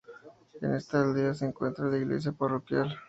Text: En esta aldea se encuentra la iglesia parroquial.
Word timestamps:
En 0.61 0.73
esta 0.73 0.99
aldea 0.99 1.35
se 1.35 1.45
encuentra 1.45 1.85
la 1.85 1.99
iglesia 1.99 2.31
parroquial. 2.31 2.97